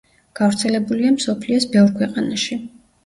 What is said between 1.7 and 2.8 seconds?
ბევრ ქვეყანაში.